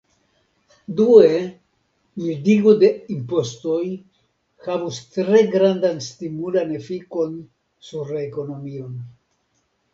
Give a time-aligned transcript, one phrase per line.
[0.99, 1.27] Due,
[2.21, 3.83] mildigo de impostoj
[4.69, 7.39] havus tre grandan stimulan efikon
[7.93, 9.01] sur la ekonomion.